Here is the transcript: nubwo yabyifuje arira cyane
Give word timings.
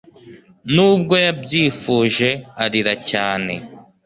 nubwo 0.73 1.15
yabyifuje 1.25 2.29
arira 2.63 2.93
cyane 3.09 3.53